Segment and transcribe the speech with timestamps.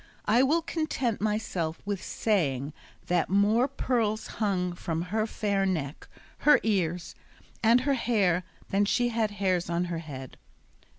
[0.25, 2.73] I will content myself with saying
[3.05, 6.07] that more pearls hung from her fair neck,
[6.39, 7.13] her ears,
[7.61, 10.37] and her hair than she had hairs on her head.